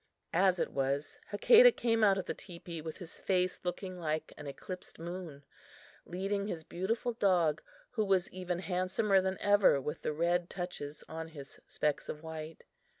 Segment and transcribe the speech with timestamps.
[0.33, 4.47] As it was, Hakadah came out of the teepee with his face looking like an
[4.47, 5.43] eclipsed moon,
[6.07, 11.27] leading his beautiful dog, who was even handsomer than ever with the red touches on
[11.27, 12.63] his specks of white.